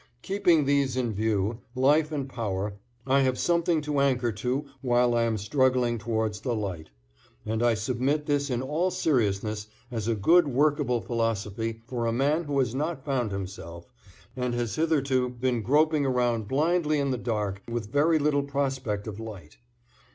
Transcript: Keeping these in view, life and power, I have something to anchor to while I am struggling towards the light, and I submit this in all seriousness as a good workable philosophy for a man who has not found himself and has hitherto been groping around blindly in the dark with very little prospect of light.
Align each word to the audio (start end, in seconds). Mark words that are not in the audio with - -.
Keeping 0.23 0.65
these 0.65 0.97
in 0.97 1.13
view, 1.13 1.59
life 1.75 2.11
and 2.11 2.27
power, 2.27 2.73
I 3.05 3.19
have 3.21 3.37
something 3.37 3.81
to 3.81 3.99
anchor 3.99 4.31
to 4.31 4.65
while 4.81 5.13
I 5.13 5.21
am 5.25 5.37
struggling 5.37 5.99
towards 5.99 6.41
the 6.41 6.55
light, 6.55 6.89
and 7.45 7.61
I 7.61 7.75
submit 7.75 8.25
this 8.25 8.49
in 8.49 8.63
all 8.63 8.89
seriousness 8.89 9.67
as 9.91 10.07
a 10.07 10.15
good 10.15 10.47
workable 10.47 11.01
philosophy 11.01 11.83
for 11.85 12.07
a 12.07 12.11
man 12.11 12.45
who 12.45 12.57
has 12.57 12.73
not 12.73 13.05
found 13.05 13.31
himself 13.31 13.93
and 14.35 14.55
has 14.55 14.73
hitherto 14.75 15.29
been 15.29 15.61
groping 15.61 16.03
around 16.03 16.47
blindly 16.47 16.97
in 16.97 17.11
the 17.11 17.19
dark 17.19 17.61
with 17.69 17.91
very 17.91 18.17
little 18.17 18.41
prospect 18.41 19.05
of 19.05 19.19
light. 19.19 19.57